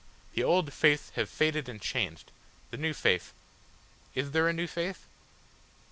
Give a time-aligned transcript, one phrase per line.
[0.33, 2.31] The old faiths have faded and changed,
[2.71, 3.33] the new faith.
[4.15, 5.05] Is there a new faith?